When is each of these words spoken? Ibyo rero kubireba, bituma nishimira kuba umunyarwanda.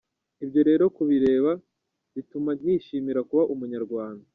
Ibyo 0.43 0.61
rero 0.69 0.83
kubireba, 0.95 1.51
bituma 2.13 2.51
nishimira 2.61 3.19
kuba 3.29 3.43
umunyarwanda. 3.53 4.25